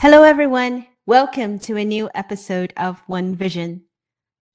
[0.00, 0.86] Hello, everyone.
[1.04, 3.82] Welcome to a new episode of One Vision.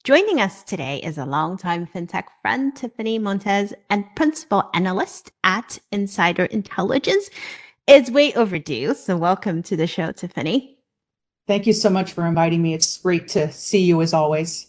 [0.02, 6.46] Joining us today is a longtime fintech friend, Tiffani Montez, and principal analyst at Insider
[6.46, 7.30] Intelligence.
[7.86, 8.94] It's way overdue.
[8.94, 10.78] So, welcome to the show, Tiffani.
[11.46, 12.74] Thank you so much for inviting me.
[12.74, 14.66] It's great to see you as always.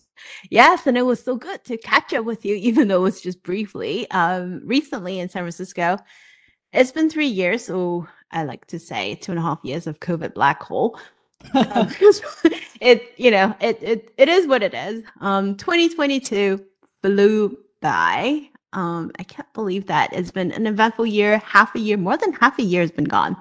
[0.52, 3.22] Yes, and it was so good to catch up with you, even though it was
[3.22, 4.08] just briefly.
[4.12, 5.98] Um, recently in San Francisco,
[6.72, 10.00] it's been three years, so I like to say two and a half years of
[10.00, 11.00] COVID black hole.
[11.54, 11.90] um,
[12.82, 15.04] it you know it it it is what it is.
[15.22, 16.64] Um, 2022
[17.02, 18.50] flew by.
[18.74, 21.38] Um, I can't believe that it's been an eventful year.
[21.40, 23.38] Half a year, more than half a year has been gone.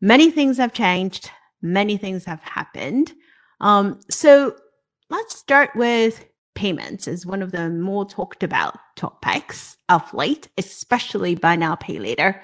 [0.00, 1.30] Many things have changed.
[1.62, 3.12] Many things have happened.
[3.60, 4.56] Um, so
[5.10, 6.24] let's start with
[6.54, 11.98] payments is one of the more talked about topics of late, especially buy now, pay
[11.98, 12.42] later.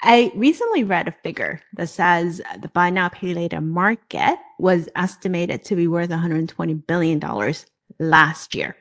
[0.00, 5.64] I recently read a figure that says the buy now, pay later market was estimated
[5.64, 7.54] to be worth $120 billion
[7.98, 8.76] last year.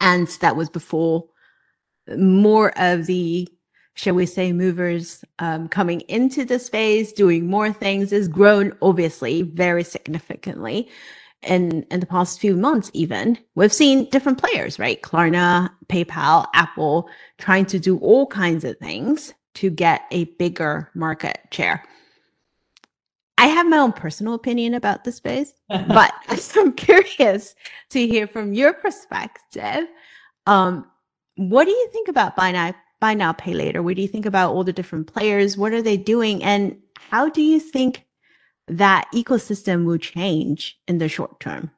[0.00, 1.26] And that was before
[2.16, 3.48] more of the,
[3.94, 9.42] shall we say, movers um, coming into the space, doing more things, has grown obviously
[9.42, 10.88] very significantly
[11.42, 13.38] in in the past few months even.
[13.54, 15.00] We've seen different players right?
[15.00, 21.40] Klarna paypal apple trying to do all kinds of things to get a bigger market
[21.50, 21.84] share.
[23.38, 26.12] I have my own personal opinion about the space but
[26.56, 27.54] i'm curious
[27.90, 29.86] to hear from your perspective.
[30.46, 30.86] Um,
[31.36, 33.82] what do you think about buy now buy now pay later?
[33.82, 35.56] What do you think about all the different players?
[35.56, 36.42] What are they doing?
[36.44, 38.04] And how do you think
[38.68, 41.70] that ecosystem will change in the short term?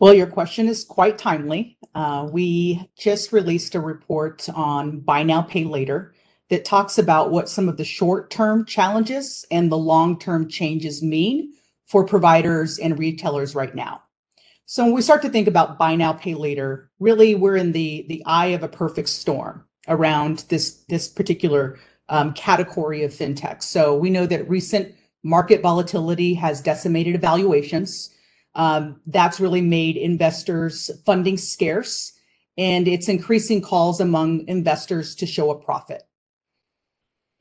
[0.00, 1.78] Well, your question is quite timely.
[1.94, 6.14] Uh, we just released a report on buy now, pay later
[6.50, 11.02] that talks about what some of the short term challenges and the long term changes
[11.02, 11.52] mean
[11.86, 14.02] for providers and retailers right now.
[14.66, 18.06] So when we start to think about buy now, pay later, really we're in the,
[18.08, 21.78] the eye of a perfect storm around this, this particular
[22.08, 23.62] um, category of fintech.
[23.62, 28.14] So we know that recent market volatility has decimated evaluations.
[28.54, 32.12] Um, that's really made investors funding scarce,
[32.58, 36.02] and it's increasing calls among investors to show a profit.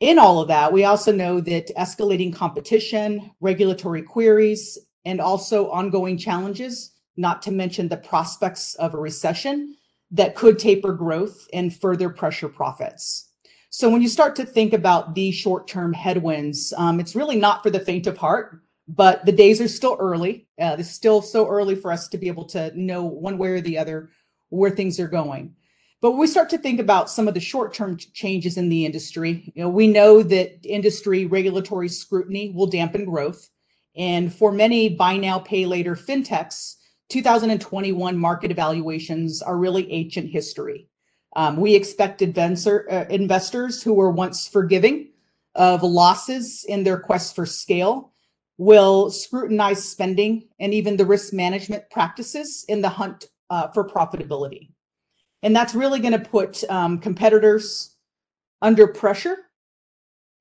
[0.01, 6.17] In all of that, we also know that escalating competition, regulatory queries, and also ongoing
[6.17, 9.75] challenges, not to mention the prospects of a recession
[10.09, 13.29] that could taper growth and further pressure profits.
[13.69, 17.69] So when you start to think about these short-term headwinds, um, it's really not for
[17.69, 20.47] the faint of heart, but the days are still early.
[20.59, 23.61] Uh, it's still so early for us to be able to know one way or
[23.61, 24.09] the other
[24.49, 25.55] where things are going.
[26.01, 29.61] But we start to think about some of the short-term changes in the industry, you
[29.61, 33.47] know, we know that industry regulatory scrutiny will dampen growth.
[33.95, 36.77] And for many buy now, pay later fintechs,
[37.09, 40.87] 2021 market evaluations are really ancient history.
[41.35, 45.11] Um, we expect adventure, uh, investors who were once forgiving
[45.53, 48.11] of losses in their quest for scale
[48.57, 54.70] will scrutinize spending and even the risk management practices in the hunt uh, for profitability.
[55.43, 57.95] And that's really going to put um, competitors
[58.61, 59.37] under pressure.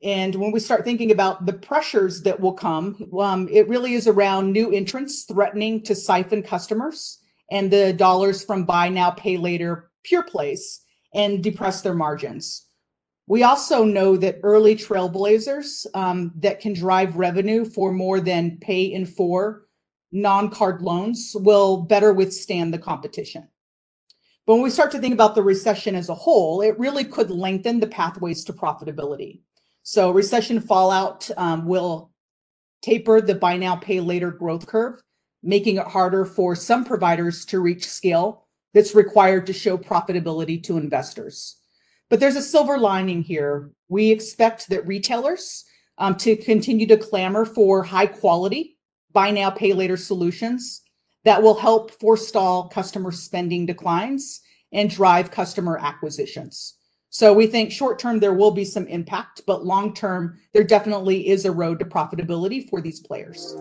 [0.03, 4.06] And when we start thinking about the pressures that will come, um, it really is
[4.06, 7.19] around new entrants threatening to siphon customers
[7.50, 10.81] and the dollars from buy now, pay later pure plays
[11.15, 12.66] and depress their margins.
[13.27, 18.84] We also know that early trailblazers um, that can drive revenue for more than pay
[18.84, 19.66] in four
[20.12, 23.47] non-card loans will better withstand the competition.
[24.50, 27.78] When we start to think about the recession as a whole, it really could lengthen
[27.78, 29.43] the pathways to profitability.
[29.84, 32.11] So recession fallout um, will
[32.83, 35.00] taper the buy now, pay later growth curve,
[35.44, 40.78] making it harder for some providers to reach scale that's required to show profitability to
[40.78, 41.59] investors.
[42.09, 43.71] But there's a silver lining here.
[43.89, 45.65] We expect that retailers
[45.97, 48.78] um, to continue to clamor for high quality
[49.13, 50.83] buy now, pay later solutions
[51.25, 54.41] that will help forestall customer spending declines
[54.72, 56.75] and drive customer acquisitions.
[57.11, 61.28] So we think short term there will be some impact, but long term there definitely
[61.28, 63.57] is a road to profitability for these players.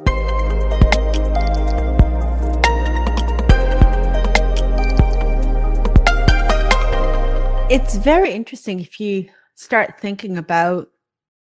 [7.70, 10.90] it's very interesting if you start thinking about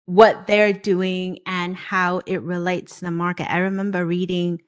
[0.06, 3.52] what they're doing and how it relates to the market.
[3.52, 4.62] I remember reading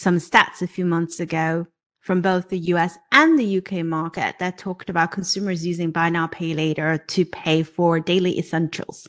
[0.00, 1.66] some stats a few months ago
[2.00, 6.26] from both the US and the UK market that talked about consumers using buy now,
[6.26, 9.06] pay later to pay for daily essentials,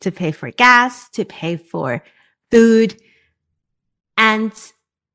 [0.00, 2.04] to pay for gas, to pay for
[2.50, 3.00] food.
[4.18, 4.52] And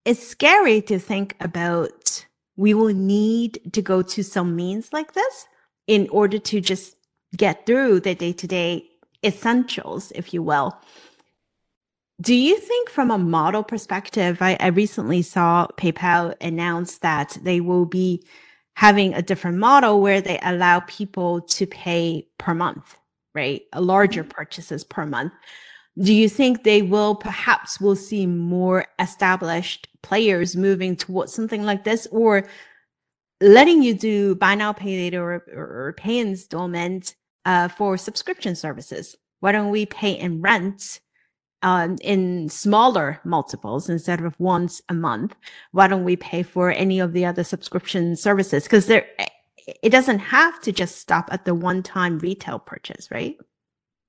[0.03, 5.45] it's scary to think about we will need to go to some means like this
[5.85, 6.95] in order to just
[7.37, 8.89] get through the day to day
[9.23, 10.75] essentials, if you will.
[12.21, 17.61] Do you think, from a model perspective, I, I, recently saw PayPal announce that they
[17.61, 18.25] will be
[18.75, 22.97] having a different model where they allow people to pay per month,
[23.33, 23.61] right?
[23.71, 24.31] A larger mm-hmm.
[24.31, 25.31] purchases per month.
[25.97, 31.85] Do you think they will perhaps will see more established players moving towards something like
[31.85, 32.49] this or
[33.39, 37.15] letting you do buy now, pay later or, or pay installment
[37.45, 39.15] uh, for subscription services?
[39.39, 40.99] Why don't we pay in rent
[41.61, 45.35] um, in smaller multiples instead of once a month.
[45.71, 48.63] Why don't we pay for any of the other subscription services?
[48.63, 49.05] Because there,
[49.83, 53.37] it doesn't have to just stop at the one-time retail purchase, right?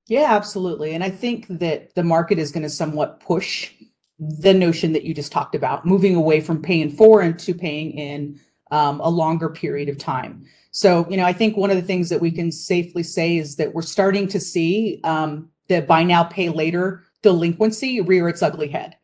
[0.06, 0.94] Yeah, absolutely.
[0.94, 3.73] And I think that the market is going to somewhat push
[4.19, 8.38] the notion that you just talked about, moving away from paying for into paying in
[8.70, 10.44] um, a longer period of time.
[10.73, 13.56] So, you know, I think one of the things that we can safely say is
[13.56, 18.69] that we're starting to see um, the buy now, pay later delinquency rear its ugly
[18.69, 18.96] head.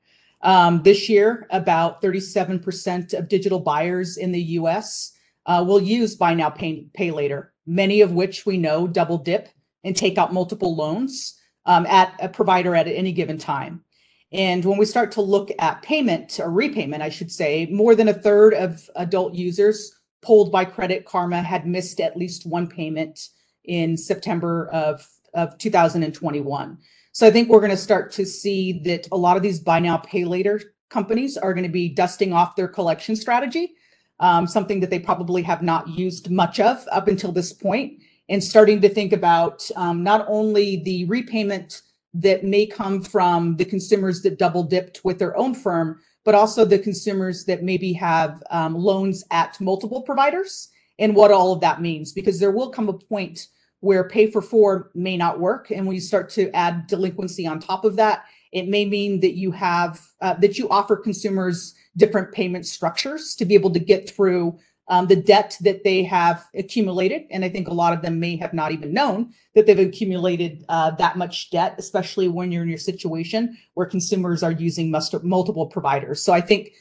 [0.42, 5.12] Um, this year, about 37% of digital buyers in the US
[5.46, 9.48] uh, will use buy now, pay, pay later, many of which we know double dip
[9.84, 13.82] and take out multiple loans um, at a provider at any given time.
[14.32, 18.08] And when we start to look at payment or repayment, I should say, more than
[18.08, 23.28] a third of adult users polled by Credit Karma had missed at least one payment
[23.64, 25.06] in September of,
[25.36, 26.78] of 2021.
[27.12, 29.78] So I think we're going to start to see that a lot of these buy
[29.78, 30.60] now, pay later
[30.90, 33.74] companies are going to be dusting off their collection strategy,
[34.20, 38.42] um, something that they probably have not used much of up until this point, and
[38.42, 41.82] starting to think about um, not only the repayment
[42.14, 46.64] that may come from the consumers that double dipped with their own firm, but also
[46.64, 50.68] the consumers that maybe have um, loans at multiple providers
[50.98, 53.48] and what all of that means, because there will come a point
[53.86, 55.70] where pay for four may not work.
[55.70, 59.36] And when you start to add delinquency on top of that, it may mean that
[59.36, 64.10] you have uh, that you offer consumers different payment structures to be able to get
[64.10, 67.22] through um, the debt that they have accumulated.
[67.30, 70.64] And I think a lot of them may have not even known that they've accumulated
[70.68, 74.90] uh, that much debt, especially when you're in your situation where consumers are using
[75.22, 76.22] multiple providers.
[76.22, 76.72] So I think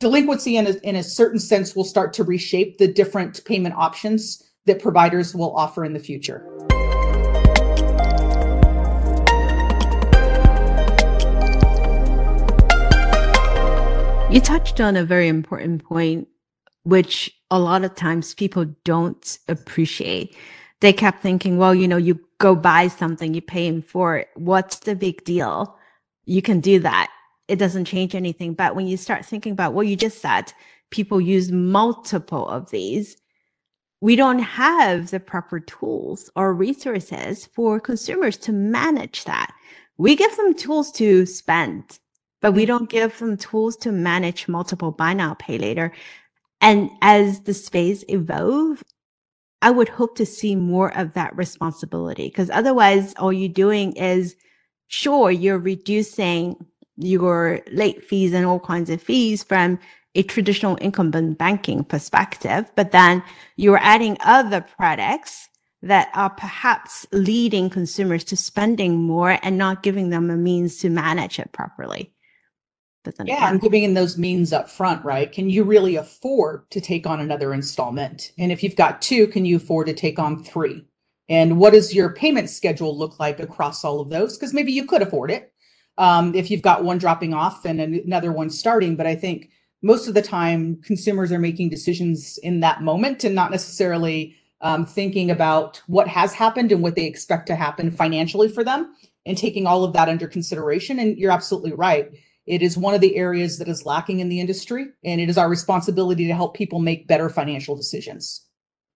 [0.00, 4.42] delinquency in a, in a certain sense will start to reshape the different payment options
[4.66, 6.48] that providers will offer in the future.
[14.30, 16.26] You touched on a very important point,
[16.82, 20.34] which a lot of times people don't appreciate.
[20.80, 24.28] They kept thinking, well, you know, you go buy something, you pay in for it.
[24.34, 25.78] What's the big deal?
[26.24, 27.10] You can do that.
[27.46, 28.54] It doesn't change anything.
[28.54, 30.52] But when you start thinking about what you just said,
[30.90, 33.16] people use multiple of these
[34.04, 39.50] we don't have the proper tools or resources for consumers to manage that.
[39.96, 41.98] We give them tools to spend,
[42.42, 42.66] but we mm-hmm.
[42.66, 45.90] don't give them tools to manage multiple buy now, pay later.
[46.60, 48.84] And as the space evolve,
[49.62, 54.36] I would hope to see more of that responsibility because otherwise all you're doing is
[54.88, 56.56] sure you're reducing
[56.98, 59.78] your late fees and all kinds of fees from
[60.14, 63.22] a traditional incumbent banking perspective, but then
[63.56, 65.48] you're adding other products
[65.82, 70.88] that are perhaps leading consumers to spending more and not giving them a means to
[70.88, 72.14] manage it properly.
[73.04, 75.30] But then yeah, again, giving in those means up front, right?
[75.30, 78.32] Can you really afford to take on another installment?
[78.38, 80.86] And if you've got two, can you afford to take on three?
[81.28, 84.38] And what does your payment schedule look like across all of those?
[84.38, 85.52] Because maybe you could afford it
[85.98, 88.96] um, if you've got one dropping off and another one starting.
[88.96, 89.50] But I think
[89.84, 94.86] most of the time consumers are making decisions in that moment and not necessarily um,
[94.86, 98.94] thinking about what has happened and what they expect to happen financially for them
[99.26, 100.98] and taking all of that under consideration.
[100.98, 102.10] And you're absolutely right.
[102.46, 105.36] It is one of the areas that is lacking in the industry, and it is
[105.36, 108.46] our responsibility to help people make better financial decisions.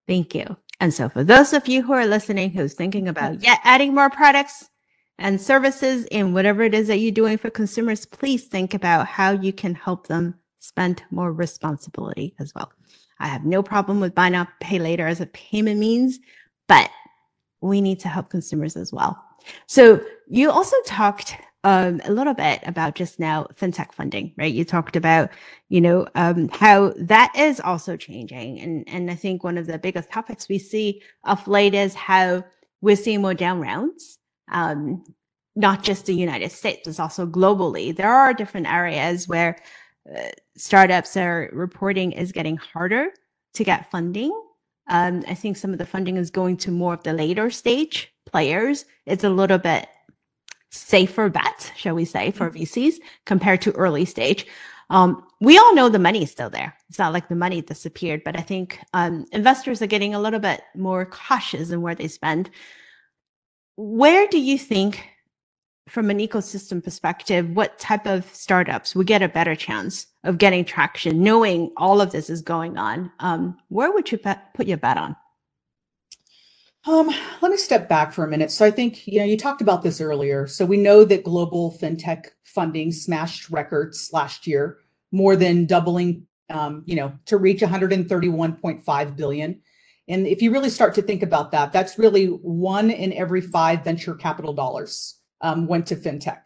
[0.07, 0.57] Thank you.
[0.81, 4.11] And so, for those of you who are listening who's thinking about yet adding more
[4.11, 4.71] products
[5.19, 9.33] and services in whatever it is that you're doing for consumers, please think about how
[9.33, 12.73] you can help them spend more responsibility as well.
[13.21, 16.19] I have no problem with buy now, pay later as a payment means,
[16.67, 16.91] but
[17.61, 19.23] we need to help consumers as well.
[19.67, 24.53] So you also talked um, a little bit about just now fintech funding, right?
[24.53, 25.31] You talked about,
[25.69, 29.79] you know, um, how that is also changing, and and I think one of the
[29.79, 32.45] biggest topics we see of late is how
[32.81, 34.19] we're seeing more down rounds.
[34.51, 35.05] Um,
[35.57, 37.95] not just the United States, it's also globally.
[37.95, 39.57] There are different areas where
[40.57, 43.09] startups are reporting is getting harder
[43.55, 44.33] to get funding.
[44.89, 48.13] Um, I think some of the funding is going to more of the later stage
[48.27, 48.85] players.
[49.07, 49.87] It's a little bit
[50.71, 52.63] safer bet, shall we say, for mm-hmm.
[52.63, 52.97] VCs
[53.27, 54.47] compared to early stage.
[54.91, 56.75] Um, we all know the money is still there.
[56.89, 60.41] It's not like the money disappeared, but I think um, investors are getting a little
[60.41, 62.51] bit more cautious in where they spend.
[63.77, 65.07] Where do you think
[65.89, 70.65] from an ecosystem perspective, what type of startups would get a better chance of getting
[70.65, 73.11] traction, knowing all of this is going on?
[73.21, 75.17] Um, where would you bet, put your bet on?
[76.87, 77.11] Um,
[77.43, 78.51] let me step back for a minute.
[78.51, 80.47] So I think you know you talked about this earlier.
[80.47, 84.79] So we know that global fintech funding smashed records last year,
[85.13, 89.61] more than doubling, um, you know, to reach 131.5 billion.
[90.07, 93.85] And if you really start to think about that, that's really one in every five
[93.85, 96.43] venture capital dollars um, went to fintech.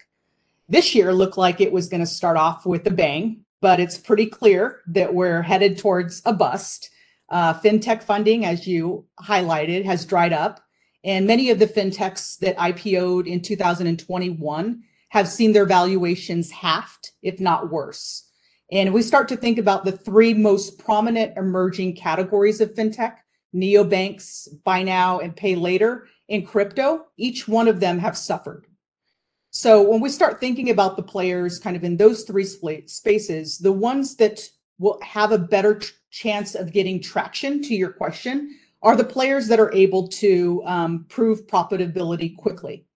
[0.68, 3.99] This year looked like it was going to start off with a bang, but it's
[3.99, 6.90] pretty clear that we're headed towards a bust.
[7.28, 10.64] Uh, fintech funding, as you highlighted, has dried up,
[11.04, 17.40] and many of the fintechs that IPO'd in 2021 have seen their valuations halved, if
[17.40, 18.28] not worse.
[18.70, 23.16] And we start to think about the three most prominent emerging categories of fintech
[23.54, 27.06] neobanks, buy now and pay later, and crypto.
[27.18, 28.66] Each one of them have suffered.
[29.54, 33.71] So when we start thinking about the players kind of in those three spaces, the
[33.71, 35.78] ones that will have a better
[36.11, 41.04] chance of getting traction to your question are the players that are able to um,
[41.11, 42.87] prove profitability quickly.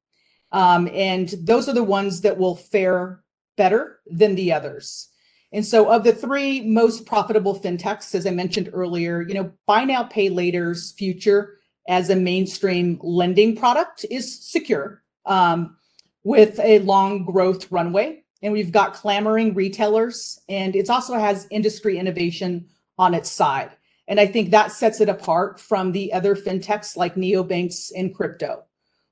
[0.51, 3.23] Um, and those are the ones that will fare
[3.59, 5.11] better than the others.
[5.53, 9.85] And so of the three most profitable fintechs, as I mentioned earlier, you know, buy
[9.85, 15.03] now, pay later's future as a mainstream lending product is secure.
[15.27, 15.77] Um,
[16.26, 18.21] with a long growth runway.
[18.42, 22.66] And we've got clamoring retailers, and it also has industry innovation
[22.99, 23.71] on its side.
[24.09, 28.64] And I think that sets it apart from the other fintechs like neobanks and crypto.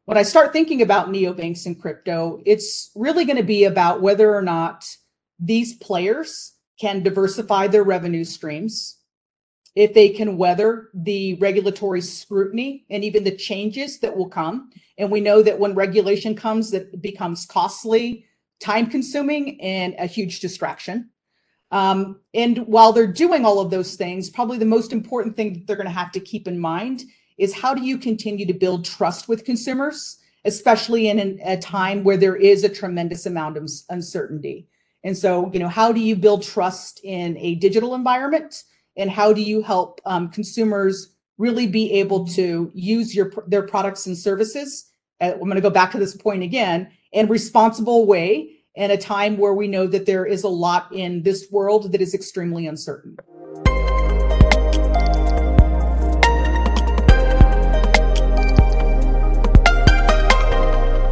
[0.07, 4.35] When I start thinking about neobanks and crypto, it's really going to be about whether
[4.35, 4.85] or not
[5.39, 8.99] these players can diversify their revenue streams,
[9.75, 14.71] if they can weather the regulatory scrutiny and even the changes that will come.
[14.99, 18.27] And we know that when regulation comes, that becomes costly,
[18.61, 21.11] time consuming, and a huge distraction.
[21.73, 25.67] Um, and while they're doing all of those things, probably the most important thing that
[25.67, 27.03] they're going to have to keep in mind
[27.37, 32.05] is how do you continue to build trust with consumers, especially in an, a time
[32.05, 34.69] where there is a tremendous amount of uncertainty.
[35.03, 38.63] And so, you know, how do you build trust in a digital environment?
[38.97, 44.07] And how do you help um, consumers really be able to use your their products
[44.07, 44.91] and services?
[45.21, 48.97] Uh, i'm going to go back to this point again in responsible way in a
[48.97, 52.67] time where we know that there is a lot in this world that is extremely
[52.67, 53.17] uncertain.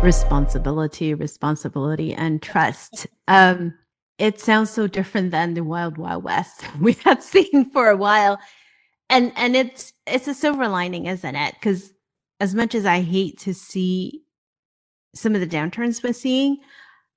[0.02, 3.06] Responsibility responsibility and trust.
[3.28, 3.74] Um
[4.22, 8.38] it sounds so different than the wild wild west we had seen for a while.
[9.10, 11.54] And and it's it's a silver lining isn't it?
[11.54, 11.92] Because
[12.40, 14.22] as much as i hate to see
[15.14, 16.56] some of the downturns we're seeing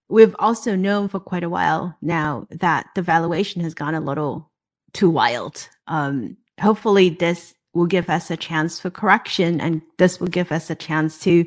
[0.07, 4.51] we've also known for quite a while now that the valuation has gone a little
[4.93, 5.69] too wild.
[5.88, 10.69] Um hopefully this will give us a chance for correction and this will give us
[10.69, 11.45] a chance to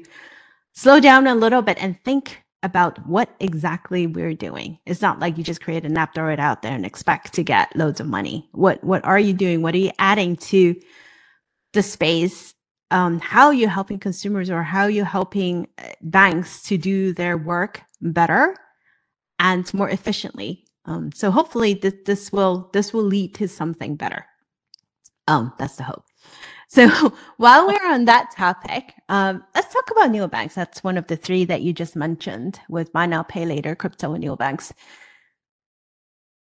[0.75, 4.79] slow down a little bit and think about what exactly we're doing.
[4.87, 7.45] It's not like you just create an app, throw it out there and expect to
[7.45, 8.49] get loads of money.
[8.53, 9.62] What what are you doing?
[9.62, 10.77] What are you adding to
[11.73, 12.55] the space?
[12.91, 17.12] Um, how are you helping consumers or how are you helping uh, banks to do
[17.12, 18.57] their work better
[19.38, 20.65] and more efficiently?
[20.87, 24.27] Um, so hopefully th- this will this will lead to something better.
[25.29, 26.05] Um, that's the hope.
[26.69, 26.89] So
[27.39, 30.55] while we're on that topic, um, let's talk about neobanks.
[30.55, 34.15] That's one of the three that you just mentioned with buy now, pay later, crypto
[34.15, 34.73] and neobanks.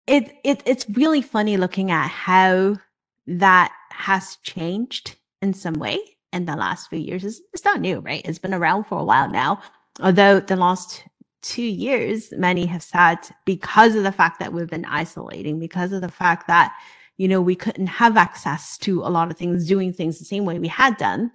[0.05, 2.77] It, it it's really funny looking at how
[3.25, 5.99] that has changed in some way
[6.31, 7.25] in the last few years.
[7.25, 8.21] It's, it's not new, right?
[8.23, 9.61] It's been around for a while now.
[9.99, 11.03] Although the last
[11.41, 16.01] two years, many have said because of the fact that we've been isolating, because of
[16.01, 16.73] the fact that
[17.17, 20.45] you know, we couldn't have access to a lot of things, doing things the same
[20.45, 21.31] way we had done,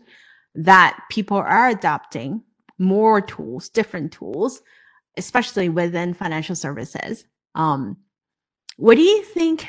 [0.55, 2.43] that people are adopting
[2.79, 4.62] more tools, different tools,
[5.17, 7.25] especially within financial services.
[7.55, 7.99] Um,
[8.77, 9.69] what do you think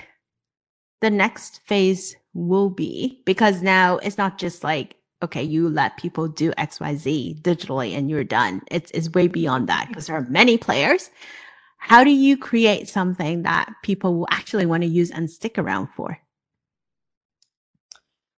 [1.02, 3.22] the next phase will be?
[3.26, 8.24] Because now it's not just like, okay, you let people do XYZ digitally and you're
[8.24, 8.62] done.
[8.70, 11.10] It's, it's way beyond that because there are many players.
[11.86, 15.88] How do you create something that people will actually want to use and stick around
[15.88, 16.18] for?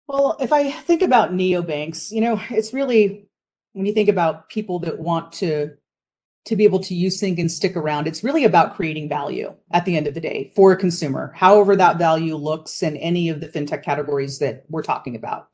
[0.07, 3.29] Well, if I think about neobanks, you know, it's really
[3.73, 5.75] when you think about people that want to
[6.45, 9.85] to be able to use Sync and stick around, it's really about creating value at
[9.85, 13.41] the end of the day for a consumer, however that value looks in any of
[13.41, 15.49] the fintech categories that we're talking about.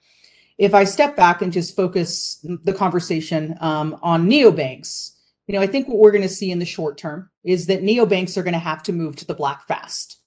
[0.58, 5.12] If I step back and just focus the conversation um, on neobanks,
[5.52, 7.84] you know, I think what we're going to see in the short term is that
[7.84, 10.18] neobanks are going to have to move to the black fast.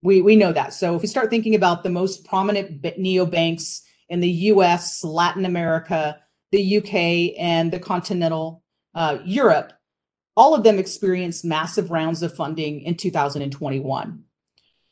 [0.00, 0.72] We, we know that.
[0.72, 6.18] So if we start thinking about the most prominent neobanks in the US, Latin America,
[6.50, 8.62] the UK, and the continental
[8.94, 9.74] uh, Europe,
[10.34, 14.24] all of them experienced massive rounds of funding in 2021.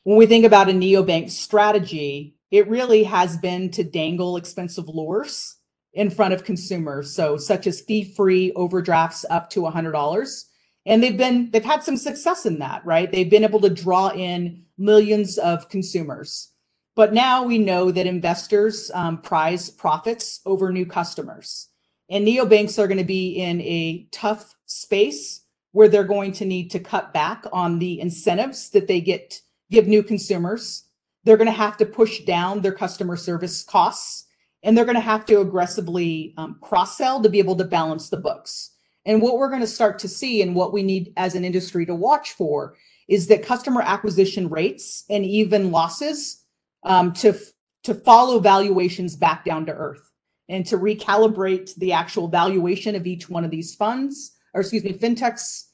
[0.02, 5.56] When we think about a neobank strategy, it really has been to dangle expensive lures
[5.94, 7.14] in front of consumers.
[7.14, 10.44] So such as fee-free overdrafts up to $100.
[10.86, 13.10] And they've been, they've had some success in that, right?
[13.10, 16.52] They've been able to draw in millions of consumers.
[16.94, 21.68] But now we know that investors um, prize profits over new customers.
[22.10, 26.70] And neobanks are going to be in a tough space where they're going to need
[26.72, 30.84] to cut back on the incentives that they get give new consumers.
[31.24, 34.21] They're going to have to push down their customer service costs
[34.62, 38.08] and they're going to have to aggressively um, cross sell to be able to balance
[38.08, 38.70] the books.
[39.04, 41.84] And what we're going to start to see and what we need as an industry
[41.86, 42.76] to watch for
[43.08, 46.44] is that customer acquisition rates and even losses
[46.84, 47.36] um, to,
[47.82, 50.12] to follow valuations back down to earth
[50.48, 54.92] and to recalibrate the actual valuation of each one of these funds, or excuse me,
[54.92, 55.64] fintechs,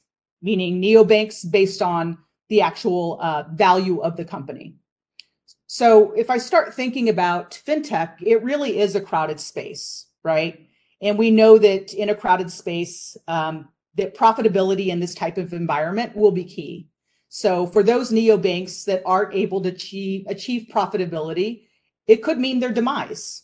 [0.41, 2.17] meaning neobanks based on
[2.47, 4.78] the actual uh, value of the company.
[5.71, 10.67] So if I start thinking about fintech, it really is a crowded space, right?
[10.99, 15.53] And we know that in a crowded space, um, that profitability in this type of
[15.53, 16.87] environment will be key.
[17.27, 21.67] So for those neobanks that aren't able to achieve, achieve profitability,
[22.07, 23.43] it could mean their demise.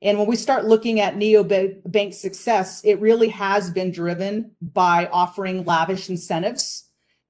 [0.00, 5.64] And when we start looking at neobank success, it really has been driven by offering
[5.64, 6.85] lavish incentives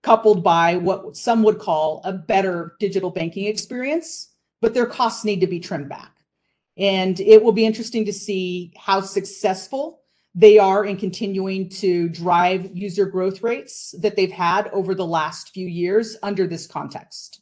[0.07, 4.29] coupled by what some would call a better digital banking experience,
[4.61, 6.13] but their costs need to be trimmed back.
[6.77, 12.71] And it will be interesting to see how successful they are in continuing to drive
[12.73, 17.41] user growth rates that they've had over the last few years under this context.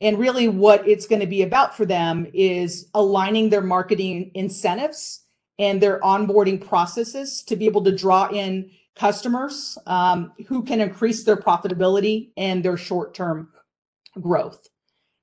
[0.00, 5.20] And really, what it's going to be about for them is aligning their marketing incentives
[5.58, 11.24] and their onboarding processes to be able to draw in customers um, who can increase
[11.24, 13.48] their profitability and their short term
[14.20, 14.68] growth.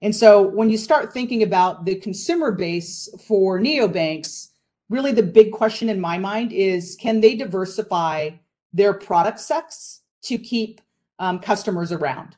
[0.01, 4.47] And so, when you start thinking about the consumer base for neobanks,
[4.89, 8.31] really the big question in my mind is can they diversify
[8.73, 10.81] their product sets to keep
[11.19, 12.35] um, customers around?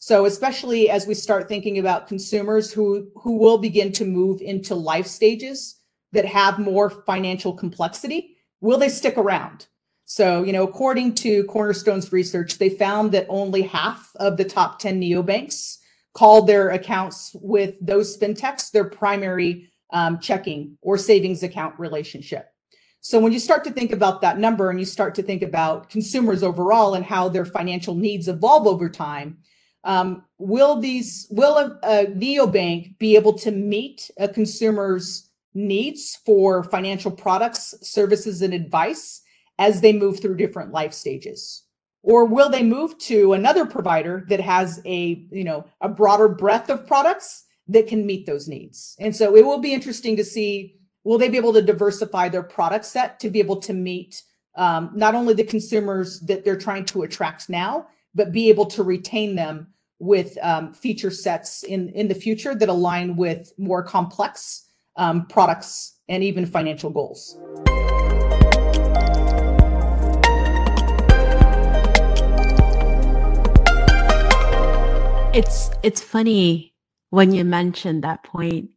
[0.00, 4.74] So especially as we start thinking about consumers who, who will begin to move into
[4.74, 5.80] life stages
[6.12, 9.66] that have more financial complexity, will they stick around?
[10.10, 14.78] So, you know, according to Cornerstone's research, they found that only half of the top
[14.78, 15.76] 10 neobanks
[16.14, 22.48] called their accounts with those fintechs their primary um, checking or savings account relationship.
[23.02, 25.90] So when you start to think about that number and you start to think about
[25.90, 29.36] consumers overall and how their financial needs evolve over time,
[29.84, 36.64] um, will these will a, a neobank be able to meet a consumer's needs for
[36.64, 39.20] financial products, services, and advice
[39.58, 41.64] as they move through different life stages?
[42.02, 46.70] Or will they move to another provider that has a you know a broader breadth
[46.70, 48.96] of products that can meet those needs.
[48.98, 52.42] And so it will be interesting to see will they be able to diversify their
[52.42, 54.22] product set to be able to meet
[54.56, 58.82] um, not only the consumers that they're trying to attract now, but be able to
[58.82, 59.68] retain them
[60.00, 64.66] with um, feature sets in, in the future that align with more complex
[64.96, 67.38] um, products and even financial goals.
[75.38, 76.74] It's it's funny
[77.10, 78.70] when you mentioned that point,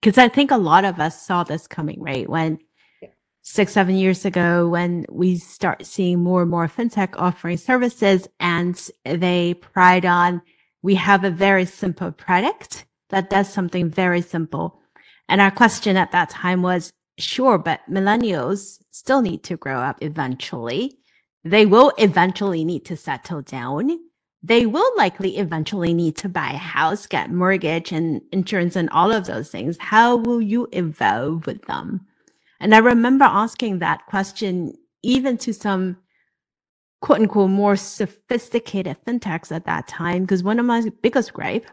[0.00, 2.26] because I think a lot of us saw this coming, right?
[2.26, 2.58] When
[3.42, 8.80] six, seven years ago, when we start seeing more and more fintech offering services and
[9.04, 10.40] they pride on,
[10.80, 14.80] we have a very simple product that does something very simple.
[15.28, 19.98] And our question at that time was, sure, but millennials still need to grow up
[20.00, 20.96] eventually.
[21.44, 23.98] They will eventually need to settle down
[24.42, 29.12] they will likely eventually need to buy a house, get mortgage and insurance and all
[29.12, 29.76] of those things.
[29.78, 32.06] How will you evolve with them?
[32.58, 35.96] And I remember asking that question even to some
[37.00, 41.66] quote unquote more sophisticated fintechs at that time, because one of my biggest gripe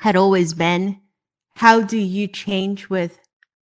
[0.00, 1.00] had always been
[1.54, 3.19] how do you change with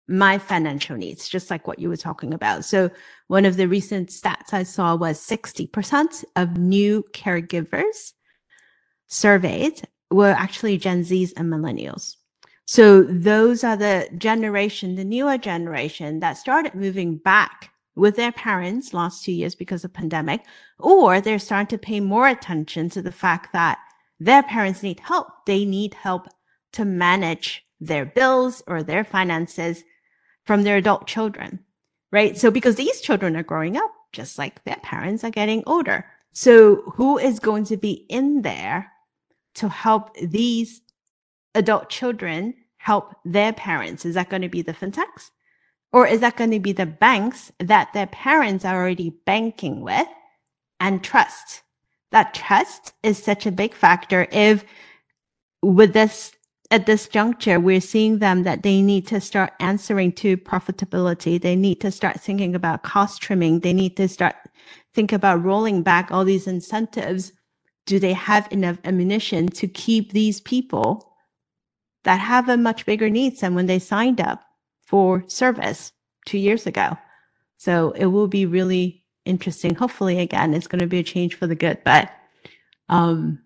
[0.08, 2.66] my financial needs, just like what you were talking about.
[2.66, 2.90] So
[3.28, 8.14] one of the recent stats I saw was 60% of new caregivers
[9.08, 12.18] surveyed were actually Gen Zs and millennials.
[12.66, 18.94] So those are the generation, the newer generation that started moving back with their parents
[18.94, 20.42] last two years because of pandemic,
[20.80, 23.80] or they're starting to pay more attention to the fact that
[24.20, 25.28] their parents need help.
[25.46, 26.28] They need help
[26.74, 29.84] to manage their bills or their finances
[30.46, 31.60] from their adult children,
[32.12, 32.38] right?
[32.38, 36.06] So because these children are growing up just like their parents are getting older.
[36.32, 38.92] So who is going to be in there
[39.56, 40.82] to help these
[41.54, 44.06] adult children help their parents?
[44.06, 45.32] Is that going to be the fintechs?
[45.92, 50.08] Or is that going to be the banks that their parents are already banking with
[50.80, 51.62] and trust?
[52.12, 54.28] That trust is such a big factor.
[54.32, 54.64] If
[55.62, 56.32] with this,
[56.74, 61.42] at this juncture, we're seeing them that they need to start answering to profitability.
[61.42, 63.60] They need to start thinking about cost trimming.
[63.62, 64.36] They need to start
[64.94, 67.32] think about rolling back all these incentives.
[67.86, 71.16] Do they have enough ammunition to keep these people
[72.04, 74.44] that have a much bigger needs than when they signed up?
[74.94, 75.92] for service
[76.26, 76.98] two years ago.
[77.58, 79.76] So it will be really interesting.
[79.76, 82.12] Hopefully, again, it's going to be a change for the good, but
[82.90, 83.40] um,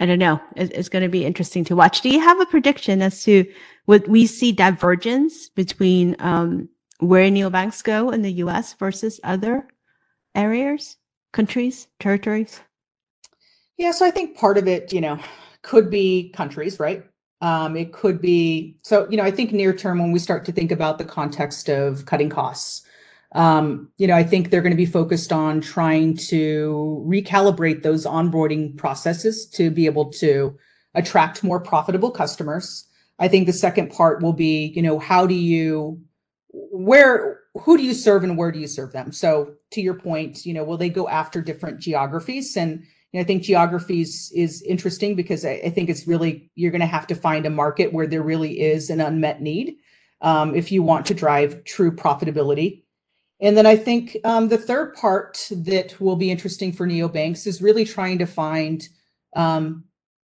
[0.00, 0.40] I don't know.
[0.56, 2.00] it's going to be interesting to watch.
[2.00, 3.44] Do you have a prediction as to
[3.84, 9.68] what we see divergence between um, where neobanks go in the US versus other
[10.34, 10.96] areas,
[11.34, 12.60] countries, territories?
[13.76, 15.18] Yeah, so I think part of it, you know,
[15.62, 17.04] could be countries, right?
[17.42, 20.52] Um, it could be so, you know, I think near term when we start to
[20.52, 22.86] think about the context of cutting costs,
[23.32, 28.04] um, you know, I think they're going to be focused on trying to recalibrate those
[28.04, 30.56] onboarding processes to be able to
[30.94, 32.86] attract more profitable customers.
[33.18, 36.00] I think the second part will be, you know, how do you,
[36.52, 39.12] where, who do you serve and where do you serve them?
[39.12, 43.42] So to your point, you know, will they go after different geographies and I think
[43.42, 47.16] geography is, is interesting because I, I, think it's really, you're going to have to
[47.16, 49.76] find a market where there really is an unmet need
[50.20, 52.84] um, if you want to drive true profitability.
[53.40, 57.62] And then I think um, the third part that will be interesting for neobanks is
[57.62, 58.86] really trying to find
[59.34, 59.84] um,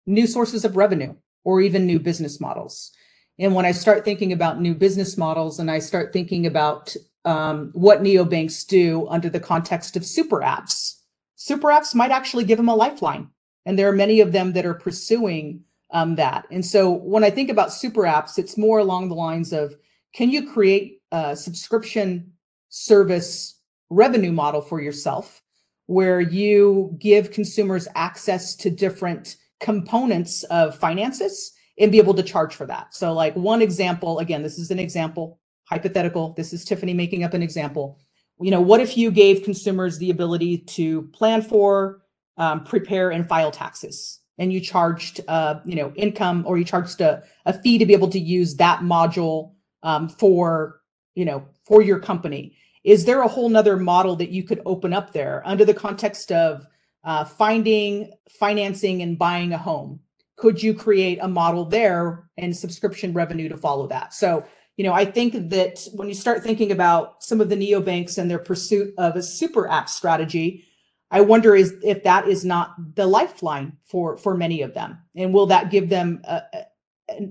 [0.06, 2.92] new sources of revenue or even new business models.
[3.38, 6.94] And when I start thinking about new business models and I start thinking about
[7.24, 10.96] um, what neobanks do under the context of super apps,
[11.36, 13.28] super apps might actually give them a lifeline.
[13.64, 16.46] And there are many of them that are pursuing um, that.
[16.50, 19.74] And so when I think about super apps, it's more along the lines of
[20.14, 22.32] can you create a subscription
[22.68, 25.42] service revenue model for yourself
[25.86, 32.54] where you give consumers access to different components of finances and be able to charge
[32.54, 32.94] for that.
[32.94, 36.34] So, like one example, again, this is an example, hypothetical.
[36.34, 37.98] This is Tiffani making up an example
[38.40, 42.02] you know, what if you gave consumers the ability to plan for,
[42.36, 47.00] um, prepare, and file taxes, and you charged, uh, you know, income or you charged
[47.00, 50.80] a, a fee to be able to use that module um, for,
[51.14, 52.56] you know, for your company?
[52.82, 56.32] Is there a whole nother model that you could open up there under the context
[56.32, 56.66] of
[57.04, 60.00] uh, finding, financing, and buying a home?
[60.36, 64.14] Could you create a model there and subscription revenue to follow that?
[64.14, 64.46] So
[64.78, 68.30] you know, I think that when you start thinking about some of the neobanks and
[68.30, 70.64] their pursuit of a super app strategy,
[71.10, 75.34] I wonder is if that is not the lifeline for for many of them, and
[75.34, 76.62] will that give them uh, uh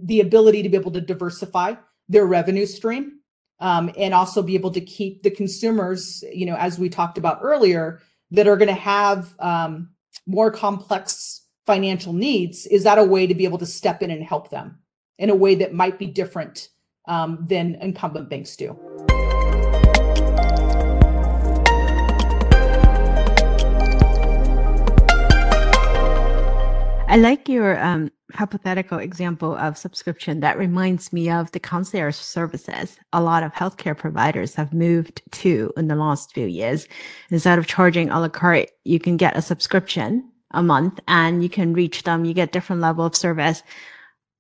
[0.04, 1.76] the ability to be able to diversify
[2.10, 3.17] their revenue stream,
[3.60, 7.40] um, and also be able to keep the consumers, you know, as we talked about
[7.42, 9.90] earlier, that are going to have um,
[10.26, 12.66] more complex financial needs.
[12.68, 14.80] Is that a way to be able to step in and help them
[15.18, 16.70] in a way that might be different?
[17.08, 18.78] um, than incumbent banks do.
[27.10, 30.42] I like your um, hypothetical example of subscription.
[30.42, 35.72] That reminds me of the concierge services a lot of healthcare providers have moved to
[35.78, 36.88] in the last few years.
[37.30, 41.50] Instead of charging a la carte, you can get a subscription a month and you
[41.50, 42.26] can reach them.
[42.26, 43.64] You get different level of service.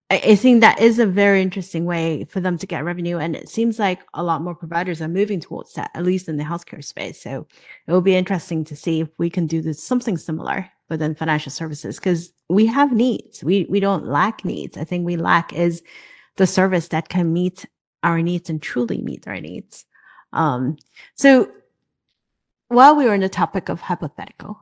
[0.09, 3.17] I think that is a very interesting way for them to get revenue.
[3.17, 6.37] And it seems like a lot more providers are moving towards that, at least in
[6.37, 7.21] the healthcare space.
[7.21, 7.45] So
[7.85, 11.51] it will be interesting to see if we can do this, something similar within financial
[11.51, 13.43] services because we have needs.
[13.43, 14.77] We, we don't lack needs.
[14.77, 15.83] I think we lack is
[16.37, 17.65] the service that can meet
[18.03, 19.85] our needs and truly meet our needs.
[20.33, 20.77] Um,
[21.15, 21.51] so
[22.69, 24.59] while we were on the topic of hypothetical,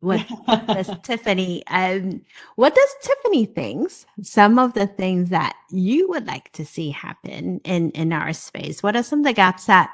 [0.00, 0.26] what
[0.66, 2.22] does Tiffani, um,
[2.56, 7.60] what does Tiffani thinks some of the things that you would like to see happen
[7.64, 8.82] in, in our space?
[8.82, 9.90] What are some of the gaps that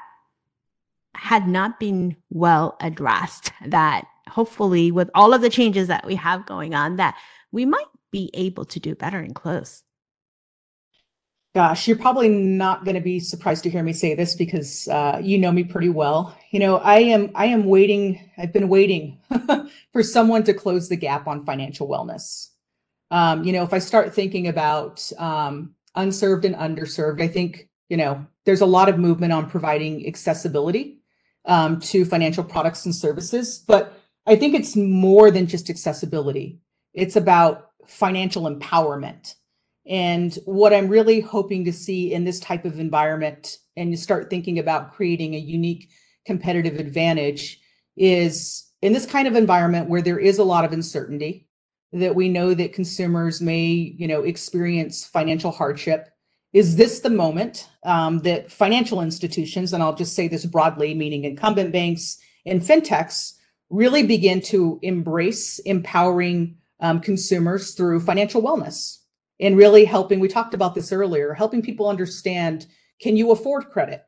[1.15, 6.45] had not been well addressed that hopefully with all of the changes that we have
[6.45, 7.15] going on that
[7.51, 9.83] we might be able to do better and close?
[11.55, 15.19] Gosh, you're probably not going to be surprised to hear me say this because uh,
[15.21, 16.37] you know me pretty well.
[16.51, 18.29] You know, I am I am waiting.
[18.37, 19.19] I've been waiting
[19.91, 22.49] for someone to close the gap on financial wellness.
[23.09, 27.97] Um, you know, if I start thinking about um, unserved and underserved, I think you
[27.97, 31.01] know there's a lot of movement on providing accessibility
[31.45, 33.98] um, to financial products and services, but
[34.29, 36.59] I think it's more than just accessibility.
[36.93, 39.33] It's about financial empowerment
[39.89, 44.29] and what I'm really hoping to see in this type of environment, and you start
[44.29, 45.89] thinking about creating a unique
[46.27, 47.59] competitive advantage,
[47.97, 51.47] is in this kind of environment where there is a lot of uncertainty,
[51.91, 56.09] that we know that consumers may, you know, experience financial hardship.
[56.53, 61.23] Is this the moment um, that financial institutions, and I'll just say this broadly, meaning
[61.23, 63.38] incumbent banks and fintechs,
[63.69, 68.99] really begin to embrace empowering um, consumers through financial wellness?
[69.39, 72.67] and really helping we talked about this earlier helping people understand
[73.01, 74.03] can you afford credit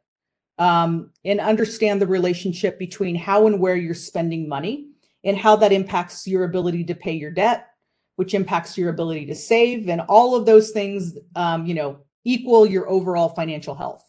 [0.58, 4.88] um, and understand the relationship between how and where you're spending money
[5.24, 7.67] and how that impacts your ability to pay your debt
[8.17, 12.65] which impacts your ability to save and all of those things um, you know equal
[12.65, 14.04] your overall financial health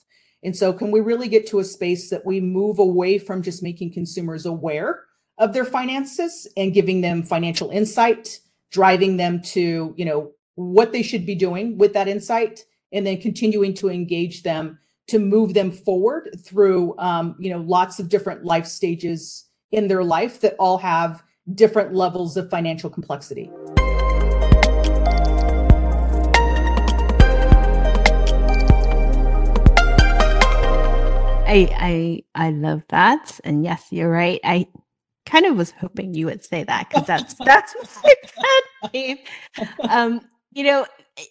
[0.45, 3.63] and so can we really get to a space that we move away from just
[3.63, 5.05] making consumers aware
[5.43, 8.39] of their finances and giving them financial insight
[8.71, 13.21] driving them to you know what they should be doing with that insight and then
[13.21, 14.79] continuing to engage them
[15.09, 20.05] to move them forward through um, you know lots of different life stages in their
[20.05, 23.51] life that all have different levels of financial complexity
[31.45, 34.41] I I I love that, and yes, you're right.
[34.43, 34.69] I
[35.27, 39.19] kind of was hoping you would say that because that's that's my pet peeve.
[39.89, 40.21] Um,
[40.53, 40.87] you know,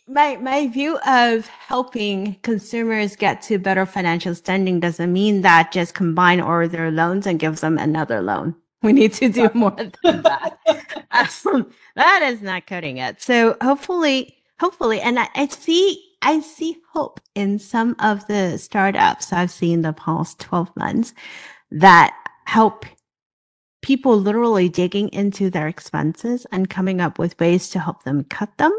[0.07, 5.93] my my view of helping consumers get to better financial standing doesn't mean that just
[5.93, 8.55] combine all their loans and give them another loan.
[8.83, 10.57] We need to do more than that.
[11.45, 13.21] um, that is not cutting it.
[13.21, 19.33] So hopefully, hopefully, and I, I see I see hope in some of the startups
[19.33, 21.13] I've seen the past 12 months
[21.71, 22.85] that help
[23.81, 28.55] people literally digging into their expenses and coming up with ways to help them cut
[28.57, 28.71] them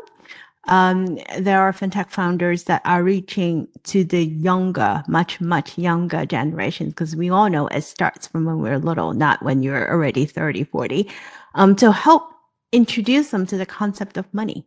[0.69, 6.93] um, there are fintech founders that are reaching to the younger, much, much younger generations,
[6.93, 10.65] because we all know it starts from when we're little, not when you're already 30,
[10.65, 11.11] 40,
[11.55, 12.31] um, to help
[12.71, 14.65] introduce them to the concept of money.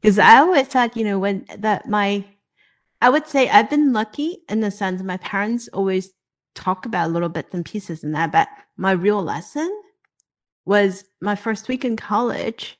[0.00, 2.24] Because I always thought, you know, when that my,
[3.00, 6.10] I would say I've been lucky in the sense my parents always
[6.56, 9.70] talk about little bits and pieces in that, but my real lesson
[10.64, 12.78] was my first week in college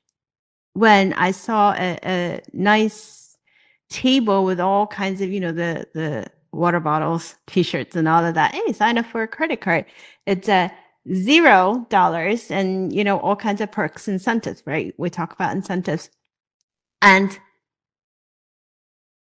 [0.73, 3.37] when I saw a, a nice
[3.89, 8.35] table with all kinds of, you know, the the water bottles, t-shirts, and all of
[8.35, 8.55] that.
[8.55, 9.85] Hey, sign up for a credit card.
[10.27, 10.73] It's a
[11.15, 16.11] zero dollars and you know all kinds of perks incentives right we talk about incentives
[17.01, 17.39] and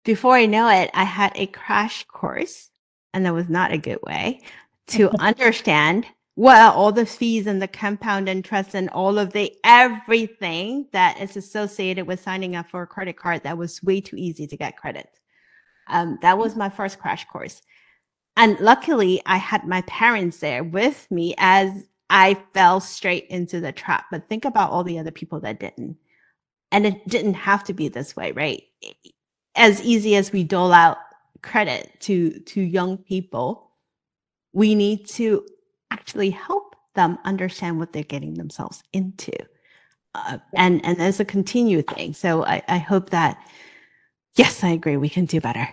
[0.05, 2.69] before i know it i had a crash course
[3.15, 4.41] and that was not a good way
[4.89, 10.87] to understand well, all the fees and the compound interest and all of the everything
[10.93, 14.47] that is associated with signing up for a credit card that was way too easy
[14.47, 15.09] to get credit.
[15.89, 17.61] Um, that was my first crash course.
[18.37, 23.73] And luckily, I had my parents there with me as I fell straight into the
[23.73, 24.07] trap.
[24.11, 25.99] But think about all the other people that didn't.
[26.71, 28.63] And it didn't have to be this way, right?
[29.55, 30.97] As easy as we dole out
[31.43, 33.71] credit to to young people,
[34.53, 35.47] we need to
[35.91, 39.33] actually help them understand what they're getting themselves into.
[40.15, 42.13] Uh, and and as a continued thing.
[42.13, 43.39] So I, I hope that
[44.37, 45.69] yes, I agree, we can do better.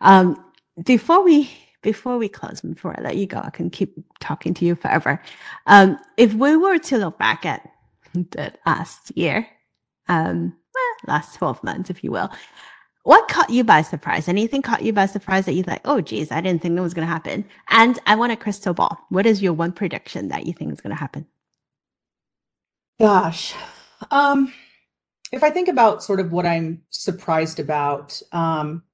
[0.00, 0.42] Um,
[0.84, 1.50] before we
[1.82, 5.20] before we close, before I let you go, I can keep talking to you forever.
[5.66, 7.68] Um, if we were to look back at
[8.14, 9.48] the last year,
[10.08, 10.54] um,
[11.06, 12.30] last 12 months, if you will,
[13.04, 14.28] what caught you by surprise?
[14.28, 16.94] Anything caught you by surprise that you thought, oh, geez, I didn't think that was
[16.94, 17.44] going to happen?
[17.68, 18.98] And I want a crystal ball.
[19.08, 21.26] What is your one prediction that you think is going to happen?
[23.00, 23.54] Gosh.
[24.10, 24.52] Um,
[25.32, 28.84] if I think about sort of what I'm surprised about, um,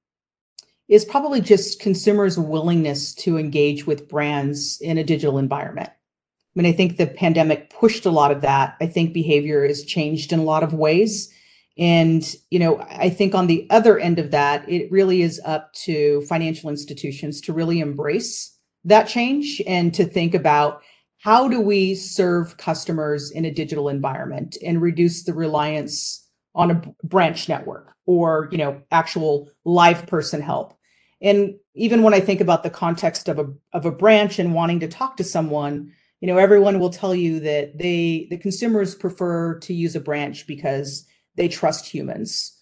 [0.87, 5.89] is probably just consumers' willingness to engage with brands in a digital environment.
[5.89, 8.75] I mean, I think the pandemic pushed a lot of that.
[8.81, 11.31] I think behavior has changed in a lot of ways.
[11.79, 15.71] And, you know, I think on the other end of that, it really is up
[15.85, 20.81] to financial institutions to really embrace that change and to think about
[21.19, 26.81] how do we serve customers in a digital environment and reduce the reliance on a
[27.05, 30.77] branch network or, you know, actual live person help.
[31.21, 34.81] And even when I think about the context of a of a branch and wanting
[34.81, 39.59] to talk to someone, you know, everyone will tell you that they the consumers prefer
[39.59, 41.05] to use a branch because
[41.39, 42.57] they trust humans.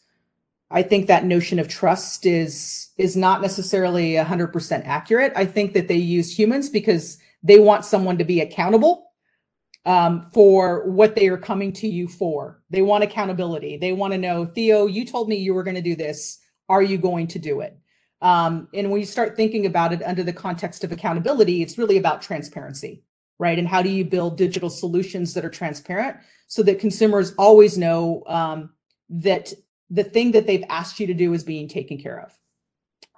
[0.69, 5.33] I think that notion of trust is is not necessarily 100% accurate.
[5.35, 9.11] I think that they use humans because they want someone to be accountable
[9.85, 12.61] um, for what they are coming to you for.
[12.69, 13.77] They want accountability.
[13.77, 16.39] They want to know, Theo, you told me you were going to do this.
[16.69, 17.77] Are you going to do it?
[18.21, 21.97] Um, and when you start thinking about it under the context of accountability, it's really
[21.97, 23.03] about transparency,
[23.39, 23.59] right?
[23.59, 28.23] And how do you build digital solutions that are transparent so that consumers always know
[28.27, 28.71] um,
[29.09, 29.53] that
[29.89, 32.37] the thing that they've asked you to do is being taken care of.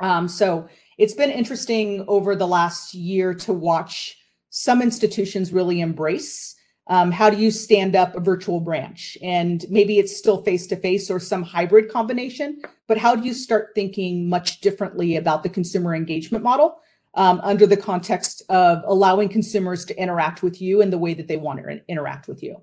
[0.06, 4.18] Um, so it's been interesting over the last year to watch
[4.50, 6.56] some institutions really embrace
[6.90, 9.16] um, how do you stand up a virtual branch?
[9.22, 13.34] And maybe it's still face to face or some hybrid combination, but how do you
[13.34, 16.82] start thinking much differently about the consumer engagement model
[17.16, 21.28] um, under the context of allowing consumers to interact with you in the way that
[21.28, 22.62] they want to interact with you?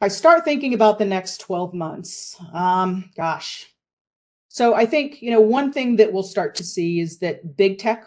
[0.00, 2.36] I start thinking about the next 12 months.
[2.52, 3.66] Um, gosh.
[4.48, 7.78] So I think, you know, one thing that we'll start to see is that big
[7.78, 8.04] tech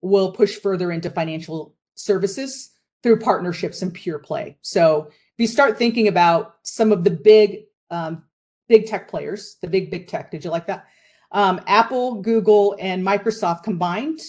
[0.00, 2.70] will push further into financial services
[3.02, 4.56] through partnerships and pure play.
[4.62, 8.24] So if you start thinking about some of the big, um,
[8.68, 10.86] big tech players, the big, big tech, did you like that?
[11.32, 14.20] Um, Apple, Google, and Microsoft combined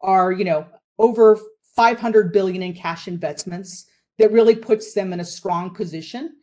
[0.00, 0.66] are, you know,
[0.98, 1.38] over
[1.74, 3.86] 500 billion in cash investments
[4.18, 6.36] that really puts them in a strong position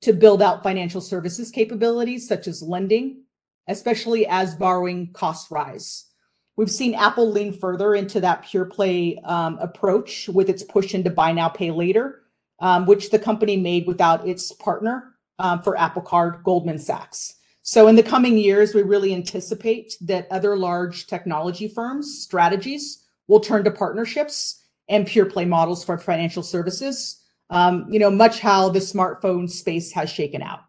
[0.00, 3.22] to build out financial services capabilities such as lending,
[3.66, 6.06] especially as borrowing costs rise.
[6.56, 11.10] We've seen Apple lean further into that pure play um, approach with its push into
[11.10, 12.22] buy now, pay later,
[12.60, 17.37] um, which the company made without its partner um, for Apple Card, Goldman Sachs.
[17.68, 23.40] So in the coming years, we really anticipate that other large technology firms' strategies will
[23.40, 27.22] turn to partnerships and pure play models for financial services.
[27.50, 30.60] Um, you know, much how the smartphone space has shaken out.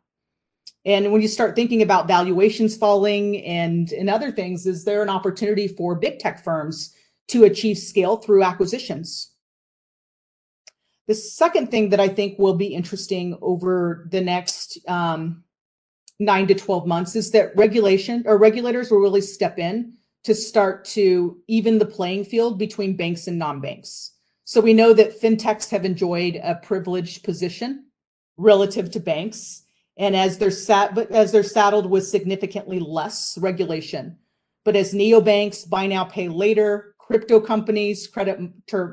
[0.84, 5.08] And when you start thinking about valuations falling and, and other things, is there an
[5.08, 6.94] opportunity for big tech firms
[7.30, 9.32] to achieve scale through acquisitions?
[11.08, 15.46] The second thing that I think will be interesting over the next um,
[16.20, 20.84] nine to 12 months is that regulation or regulators will really step in to start
[20.84, 24.12] to even the playing field between banks and non-banks.
[24.44, 27.86] So we know that fintechs have enjoyed a privileged position
[28.38, 29.64] relative to banks
[29.98, 34.18] and as they're sat as they're saddled with significantly less regulation
[34.64, 38.40] but as neobanks buy now pay later crypto companies credit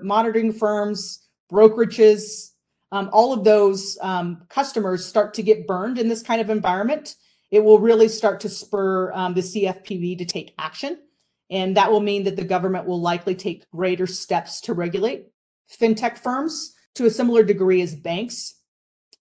[0.02, 2.50] monitoring firms brokerages
[2.92, 7.16] um, all of those um, customers start to get burned in this kind of environment
[7.50, 10.98] it will really start to spur um, the cfpb to take action
[11.48, 15.26] and that will mean that the government will likely take greater steps to regulate
[15.70, 18.56] fintech firms to a similar degree as banks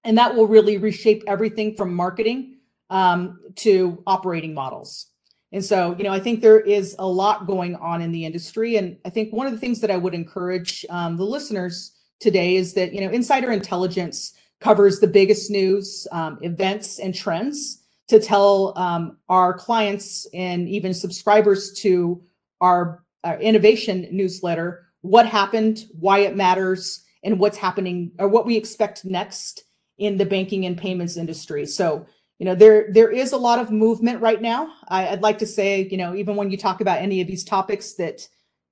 [0.05, 2.55] and that will really reshape everything from marketing
[2.89, 5.07] um, to operating models.
[5.51, 8.77] And so, you know, I think there is a lot going on in the industry.
[8.77, 12.55] And I think one of the things that I would encourage um, the listeners today
[12.55, 18.19] is that, you know, Insider Intelligence covers the biggest news, um, events, and trends to
[18.19, 22.23] tell um, our clients and even subscribers to
[22.61, 28.55] our, our innovation newsletter what happened, why it matters, and what's happening or what we
[28.55, 29.63] expect next
[29.97, 31.65] in the banking and payments industry.
[31.65, 32.05] So,
[32.37, 34.73] you know, there there is a lot of movement right now.
[34.87, 37.43] I, I'd like to say, you know, even when you talk about any of these
[37.43, 38.27] topics that,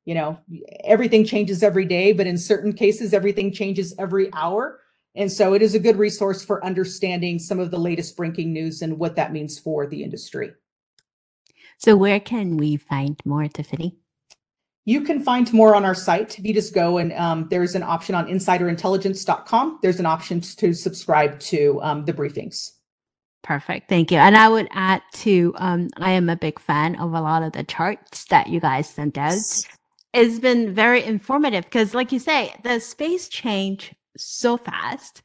[0.05, 0.37] you know,
[0.83, 4.79] everything changes every day, but in certain cases, everything changes every hour.
[5.15, 8.81] And so it is a good resource for understanding some of the latest breaking news
[8.81, 10.53] and what that means for the industry.
[11.77, 13.95] So where can we find more, Tiffani?
[14.85, 16.37] You can find more on our site.
[16.37, 20.73] If you just go and um, there's an option on insiderintelligence.com, there's an option to
[20.73, 22.71] subscribe to um, the briefings.
[23.43, 23.89] Perfect.
[23.89, 24.17] Thank you.
[24.17, 27.53] And I would add to, um, I am a big fan of a lot of
[27.53, 29.37] the charts that you guys sent out.
[30.13, 35.21] It's been very informative because, like you say, the space change so fast.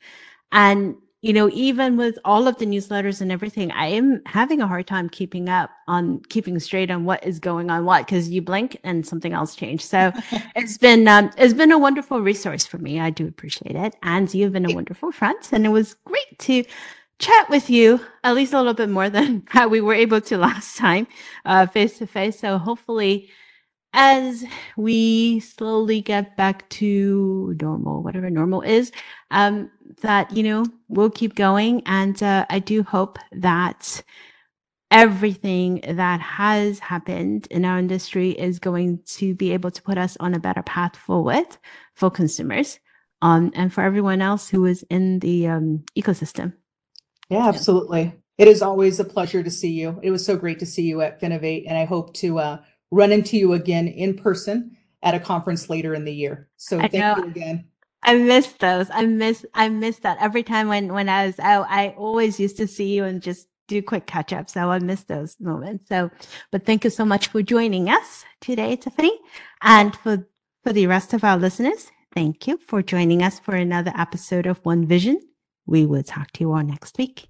[0.51, 4.69] And you know, even with all of the newsletters and everything, I am having a
[4.69, 8.41] hard time keeping up on keeping straight on what is going on what because you
[8.41, 9.83] blink and something else changed.
[9.83, 10.13] So
[10.55, 13.01] it's been um, it's been a wonderful resource for me.
[13.01, 16.65] I do appreciate it, and you've been a wonderful friend, and it was great to
[17.19, 20.39] chat with you at least a little bit more than how we were able to
[20.39, 21.09] last time,
[21.73, 22.39] face to face.
[22.39, 23.29] So hopefully
[23.93, 24.45] as
[24.77, 28.93] we slowly get back to normal, whatever normal is,
[29.31, 29.71] um,
[30.03, 31.83] that, you know, we'll keep going.
[31.87, 34.03] And uh, I do hope that
[34.91, 40.17] everything that has happened in our industry is going to be able to put us
[40.21, 41.47] on a better path forward
[41.95, 42.79] for consumers
[43.21, 46.55] um, and for everyone else who is in the um, ecosystem.
[47.29, 48.15] Yeah, absolutely.
[48.39, 49.99] It is always a pleasure to see you.
[50.03, 52.59] It was so great to see you at Finovate, and I hope to uh,
[52.91, 56.49] run into you again in person at a conference later in the year.
[56.57, 57.17] So I thank know.
[57.17, 57.67] you again.
[58.03, 58.89] I miss those.
[58.91, 61.67] I miss I miss that every time when when I was out.
[61.69, 64.49] I always used to see you and just do quick catch up.
[64.49, 65.89] So I miss those moments.
[65.89, 66.11] So,
[66.51, 69.11] but thank you so much for joining us today, Tiffani,
[69.63, 70.27] and for
[70.65, 71.91] for the rest of our listeners.
[72.15, 75.21] Thank you for joining us for another episode of One Vision.
[75.67, 77.29] We will talk to you all next week.